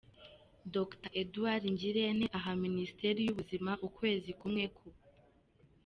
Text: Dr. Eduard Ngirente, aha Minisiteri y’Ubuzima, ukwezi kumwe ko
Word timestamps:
Dr. 0.75 1.09
Eduard 1.23 1.63
Ngirente, 1.73 2.25
aha 2.37 2.51
Minisiteri 2.65 3.19
y’Ubuzima, 3.23 3.71
ukwezi 3.87 4.31
kumwe 4.39 4.63
ko 4.77 4.87